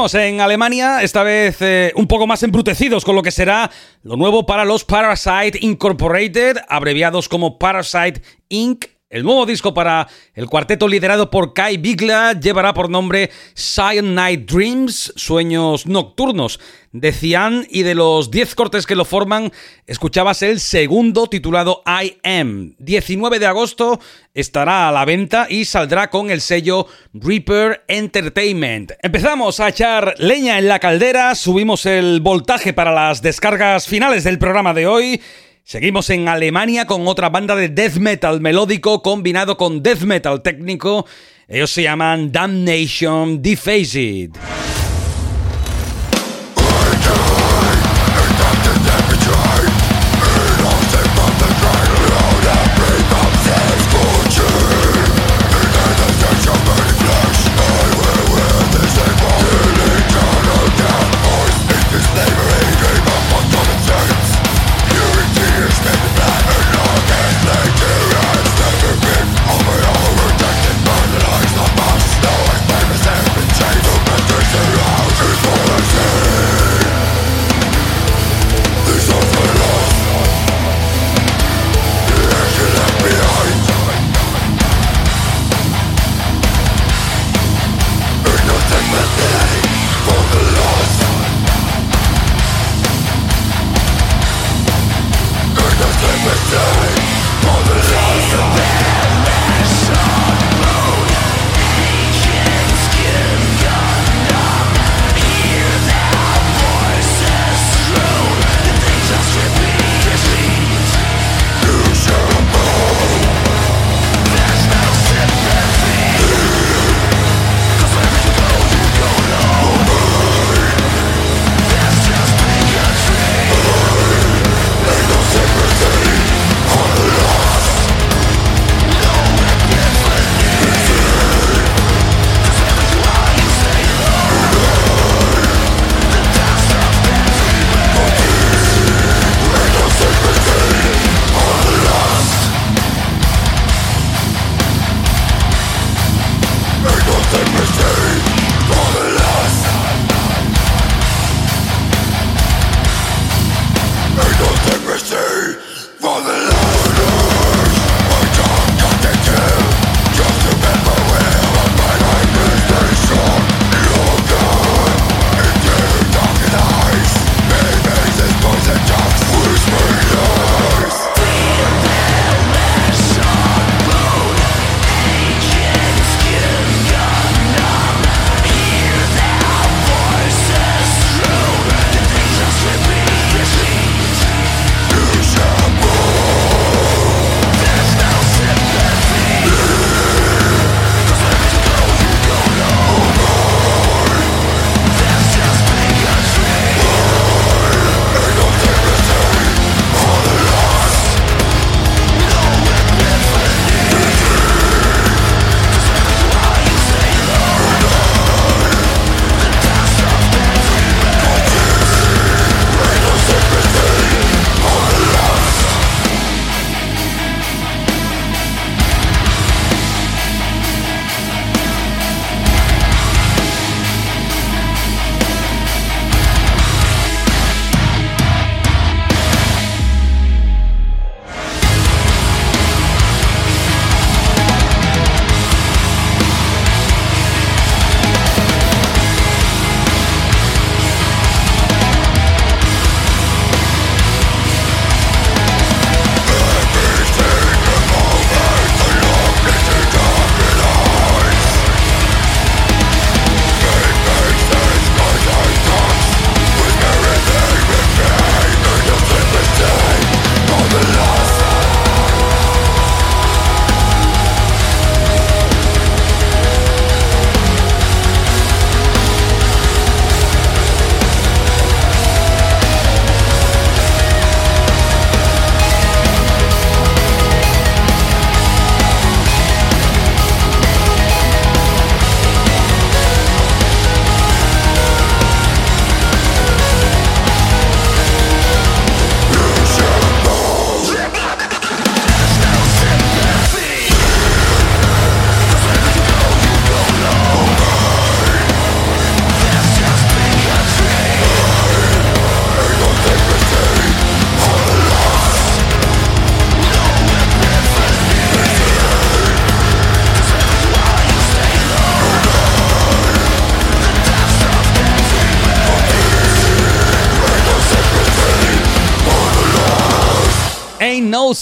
En 0.03 0.41
Alemania, 0.41 1.01
esta 1.01 1.23
vez 1.23 1.59
eh, 1.61 1.93
un 1.95 2.09
poco 2.09 2.27
más 2.27 2.43
embrutecidos 2.43 3.05
con 3.05 3.15
lo 3.15 3.23
que 3.23 3.31
será 3.31 3.71
lo 4.03 4.17
nuevo 4.17 4.45
para 4.45 4.65
los 4.65 4.85
Parasite 4.85 5.61
Incorporated, 5.61 6.57
abreviados 6.69 7.29
como 7.29 7.57
Parasite 7.57 8.21
Inc. 8.49 8.87
El 9.13 9.25
nuevo 9.25 9.45
disco 9.45 9.75
para 9.75 10.09
el 10.33 10.47
cuarteto 10.47 10.89
liderado 10.89 11.31
por 11.31 11.53
Kai 11.53 11.77
Bigla 11.77 12.33
llevará 12.33 12.73
por 12.73 12.89
nombre 12.89 13.31
Cyan 13.55 14.15
Night 14.15 14.51
Dreams, 14.51 15.13
Sueños 15.17 15.87
Nocturnos. 15.87 16.59
De 16.93 17.13
Cian 17.13 17.67
y 17.69 17.83
de 17.83 17.95
los 17.95 18.31
10 18.31 18.55
cortes 18.55 18.87
que 18.87 18.97
lo 18.97 19.05
forman, 19.05 19.53
escuchabas 19.87 20.41
el 20.43 20.61
segundo 20.61 21.27
titulado 21.27 21.83
I 21.87 22.19
Am. 22.23 22.75
19 22.79 23.39
de 23.39 23.47
agosto 23.47 24.01
estará 24.33 24.89
a 24.89 24.93
la 24.93 25.05
venta 25.05 25.47
y 25.49 25.67
saldrá 25.67 26.09
con 26.09 26.31
el 26.31 26.41
sello 26.41 26.87
Reaper 27.13 27.85
Entertainment. 27.89 28.93
Empezamos 29.03 29.61
a 29.61 29.69
echar 29.69 30.15
leña 30.19 30.59
en 30.59 30.69
la 30.69 30.79
caldera, 30.79 31.35
subimos 31.35 31.85
el 31.85 32.21
voltaje 32.23 32.73
para 32.73 32.93
las 32.93 33.21
descargas 33.21 33.87
finales 33.87 34.25
del 34.25 34.39
programa 34.39 34.73
de 34.73 34.87
hoy. 34.87 35.21
Seguimos 35.65 36.11
en 36.11 36.29
Alemania 36.29 36.87
con 36.87 37.07
otra 37.07 37.29
banda 37.29 37.55
de 37.55 37.69
death 37.69 37.97
metal 37.97 38.41
melódico 38.41 39.01
combinado 39.01 39.57
con 39.57 39.83
death 39.83 40.03
metal 40.03 40.43
técnico. 40.43 41.07
Ellos 41.47 41.71
se 41.71 41.85
llaman 41.85 42.33
Damnation 42.33 43.41
Defaced. 43.41 44.31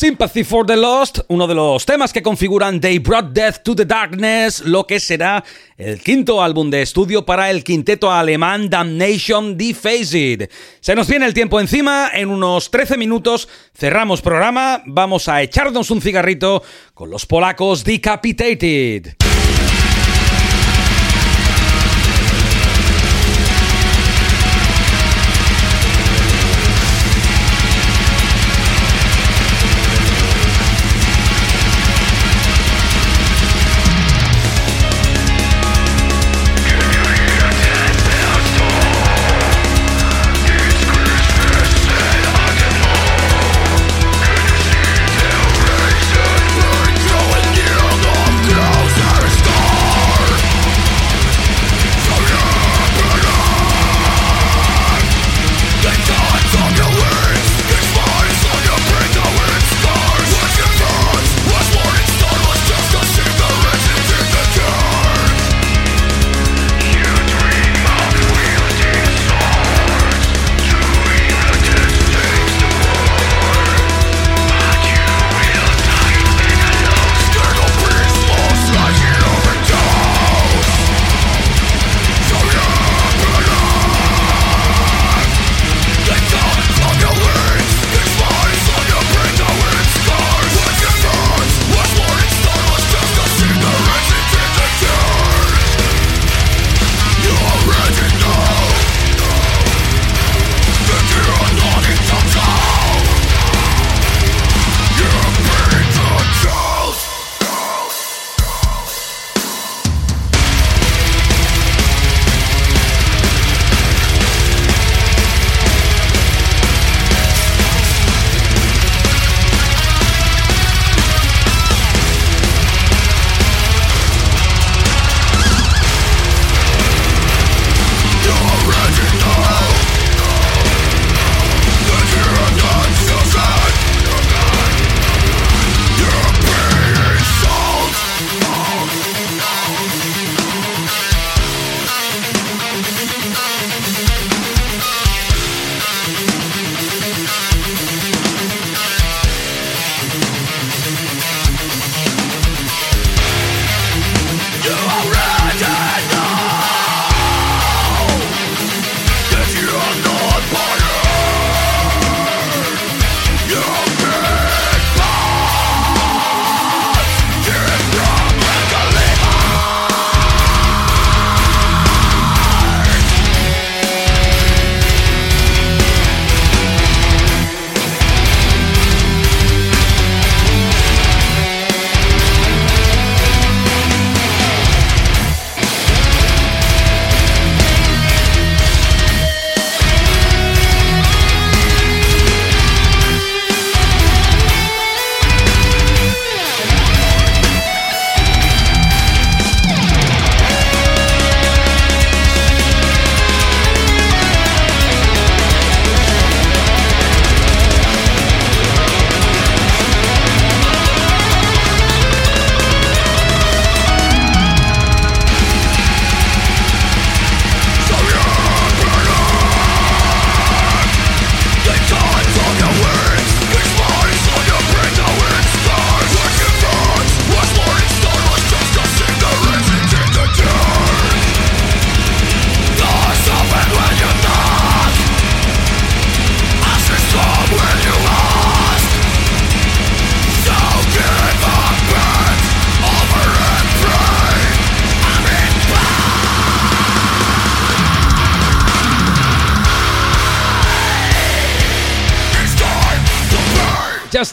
Sympathy 0.01 0.45
for 0.45 0.65
the 0.65 0.79
Lost, 0.79 1.19
uno 1.29 1.47
de 1.47 1.55
los 1.55 1.85
temas 1.85 2.11
que 2.11 2.23
configuran 2.23 2.81
They 2.81 3.01
Brought 3.01 3.35
Death 3.35 3.63
to 3.63 3.77
the 3.77 3.85
Darkness, 3.85 4.61
lo 4.61 4.87
que 4.87 4.99
será 4.99 5.45
el 5.77 6.01
quinto 6.01 6.43
álbum 6.43 6.71
de 6.71 6.81
estudio 6.81 7.27
para 7.27 7.51
el 7.51 7.63
quinteto 7.63 8.11
alemán 8.11 8.71
Damnation 8.71 9.59
Defaced. 9.59 10.49
Se 10.81 10.95
nos 10.95 11.07
viene 11.07 11.27
el 11.27 11.35
tiempo 11.35 11.61
encima, 11.61 12.11
en 12.15 12.31
unos 12.31 12.71
13 12.71 12.97
minutos 12.97 13.47
cerramos 13.77 14.23
programa, 14.23 14.83
vamos 14.87 15.29
a 15.29 15.43
echarnos 15.43 15.91
un 15.91 16.01
cigarrito 16.01 16.63
con 16.95 17.11
los 17.11 17.27
polacos 17.27 17.85
Decapitated. 17.85 19.17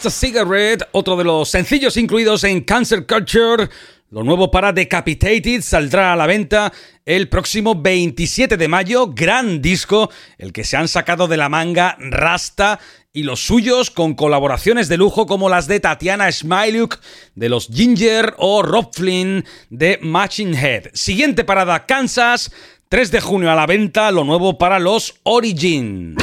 A 0.05 0.09
Cigarette, 0.11 0.87
otro 0.91 1.15
de 1.17 1.23
los 1.23 1.49
sencillos 1.49 1.97
incluidos 1.97 2.43
en 2.43 2.61
Cancer 2.61 3.07
Culture. 3.07 3.67
Lo 4.11 4.23
nuevo 4.23 4.51
para 4.51 4.71
Decapitated 4.71 5.61
saldrá 5.61 6.13
a 6.13 6.15
la 6.15 6.27
venta 6.27 6.71
el 7.03 7.29
próximo 7.29 7.73
27 7.73 8.57
de 8.57 8.67
mayo. 8.67 9.07
Gran 9.07 9.59
disco, 9.61 10.11
el 10.37 10.53
que 10.53 10.63
se 10.63 10.77
han 10.77 10.87
sacado 10.87 11.27
de 11.27 11.37
la 11.37 11.49
manga 11.49 11.97
Rasta 11.99 12.79
y 13.11 13.23
los 13.23 13.39
suyos 13.39 13.89
con 13.89 14.13
colaboraciones 14.13 14.87
de 14.87 14.97
lujo 14.97 15.25
como 15.25 15.49
las 15.49 15.67
de 15.67 15.79
Tatiana 15.79 16.31
Smiluk 16.31 16.99
de 17.33 17.49
los 17.49 17.67
Ginger 17.67 18.35
o 18.37 18.61
Rob 18.61 18.91
Flynn 18.93 19.45
de 19.71 19.99
Matching 20.01 20.53
Head. 20.53 20.89
Siguiente 20.93 21.43
parada, 21.43 21.85
Kansas. 21.85 22.51
3 22.89 23.11
de 23.11 23.19
junio 23.19 23.51
a 23.51 23.55
la 23.55 23.65
venta, 23.65 24.11
lo 24.11 24.23
nuevo 24.23 24.57
para 24.57 24.79
los 24.79 25.15
Origin. 25.23 26.15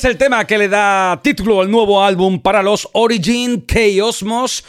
Es 0.00 0.06
el 0.06 0.16
tema 0.16 0.46
que 0.46 0.56
le 0.56 0.70
da 0.70 1.20
título 1.22 1.60
al 1.60 1.70
nuevo 1.70 2.02
álbum 2.02 2.40
para 2.40 2.62
los 2.62 2.88
Origin 2.92 3.66
Chaosmos, 3.66 4.64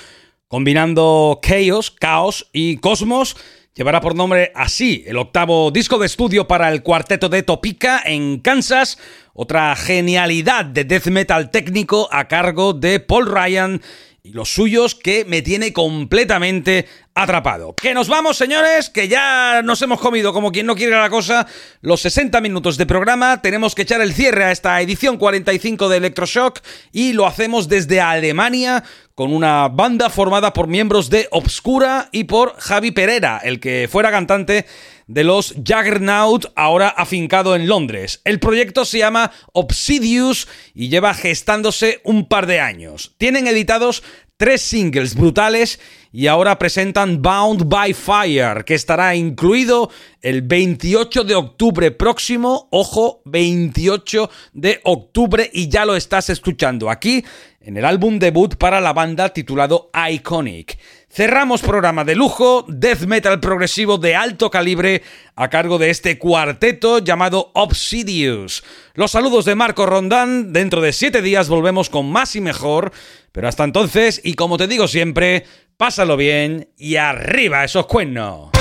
combinando 0.49 1.39
Chaos, 1.41 1.89
Caos 1.89 2.49
y 2.51 2.75
Cosmos. 2.79 3.37
Llevará 3.73 4.01
por 4.01 4.13
nombre 4.13 4.51
así 4.55 5.05
el 5.07 5.15
octavo 5.15 5.71
disco 5.71 5.97
de 5.99 6.07
estudio 6.07 6.49
para 6.49 6.69
el 6.69 6.83
cuarteto 6.83 7.29
de 7.29 7.43
Topica 7.43 8.01
en 8.03 8.39
Kansas, 8.41 8.97
otra 9.33 9.73
genialidad 9.77 10.65
de 10.65 10.83
death 10.83 11.07
metal 11.07 11.49
técnico 11.49 12.09
a 12.11 12.27
cargo 12.27 12.73
de 12.73 12.99
Paul 12.99 13.27
Ryan 13.27 13.81
y 14.23 14.33
los 14.33 14.53
suyos 14.53 14.95
que 14.95 15.23
me 15.23 15.41
tiene 15.41 15.71
completamente 15.71 16.87
atrapado. 17.15 17.75
Que 17.75 17.93
nos 17.93 18.07
vamos, 18.07 18.37
señores, 18.37 18.89
que 18.89 19.07
ya 19.07 19.61
nos 19.63 19.81
hemos 19.81 19.99
comido 19.99 20.33
como 20.33 20.51
quien 20.51 20.65
no 20.65 20.75
quiere 20.75 20.95
la 20.95 21.09
cosa 21.09 21.47
los 21.81 22.01
60 22.01 22.39
minutos 22.41 22.77
de 22.77 22.85
programa. 22.85 23.41
Tenemos 23.41 23.75
que 23.75 23.83
echar 23.83 24.01
el 24.01 24.13
cierre 24.13 24.45
a 24.45 24.51
esta 24.51 24.79
edición 24.81 25.17
45 25.17 25.89
de 25.89 25.97
Electroshock 25.97 26.59
y 26.91 27.13
lo 27.13 27.25
hacemos 27.25 27.67
desde 27.67 28.01
Alemania 28.01 28.83
con 29.15 29.33
una 29.33 29.67
banda 29.67 30.09
formada 30.09 30.53
por 30.53 30.67
miembros 30.67 31.09
de 31.09 31.27
Obscura 31.31 32.09
y 32.11 32.23
por 32.23 32.55
Javi 32.57 32.91
Pereira, 32.91 33.39
el 33.43 33.59
que 33.59 33.87
fuera 33.91 34.09
cantante 34.09 34.65
de 35.07 35.23
los 35.25 35.53
Juggernaut, 35.55 36.51
ahora 36.55 36.87
afincado 36.87 37.55
en 37.55 37.67
Londres. 37.67 38.21
El 38.23 38.39
proyecto 38.39 38.85
se 38.85 38.99
llama 38.99 39.31
Obsidius 39.51 40.47
y 40.73 40.87
lleva 40.87 41.13
gestándose 41.13 41.99
un 42.05 42.27
par 42.29 42.47
de 42.47 42.61
años. 42.61 43.13
Tienen 43.17 43.45
editados 43.47 44.03
tres 44.41 44.63
singles 44.63 45.13
brutales 45.13 45.79
y 46.11 46.25
ahora 46.25 46.57
presentan 46.57 47.21
Bound 47.21 47.69
by 47.69 47.93
Fire, 47.93 48.65
que 48.65 48.73
estará 48.73 49.15
incluido 49.15 49.91
el 50.19 50.41
28 50.41 51.25
de 51.25 51.35
octubre 51.35 51.91
próximo. 51.91 52.67
Ojo, 52.71 53.21
28 53.25 54.31
de 54.53 54.81
octubre 54.83 55.47
y 55.53 55.69
ya 55.69 55.85
lo 55.85 55.95
estás 55.95 56.31
escuchando 56.31 56.89
aquí 56.89 57.23
en 57.59 57.77
el 57.77 57.85
álbum 57.85 58.17
debut 58.17 58.55
para 58.55 58.81
la 58.81 58.93
banda 58.93 59.29
titulado 59.29 59.91
Iconic. 60.09 60.79
Cerramos 61.13 61.61
programa 61.61 62.05
de 62.05 62.15
lujo, 62.15 62.63
death 62.69 63.01
metal 63.01 63.41
progresivo 63.41 63.97
de 63.97 64.15
alto 64.15 64.49
calibre 64.49 65.03
a 65.35 65.49
cargo 65.49 65.77
de 65.77 65.89
este 65.89 66.17
cuarteto 66.17 66.99
llamado 66.99 67.51
Obsidius. 67.53 68.63
Los 68.93 69.11
saludos 69.11 69.43
de 69.43 69.55
Marco 69.55 69.85
Rondán, 69.85 70.53
dentro 70.53 70.79
de 70.79 70.93
siete 70.93 71.21
días 71.21 71.49
volvemos 71.49 71.89
con 71.89 72.09
más 72.09 72.37
y 72.37 72.41
mejor, 72.41 72.93
pero 73.33 73.49
hasta 73.49 73.65
entonces, 73.65 74.21
y 74.23 74.35
como 74.35 74.57
te 74.57 74.67
digo 74.67 74.87
siempre, 74.87 75.45
pásalo 75.75 76.15
bien 76.15 76.69
y 76.77 76.95
arriba 76.95 77.65
esos 77.65 77.87
cuernos. 77.87 78.60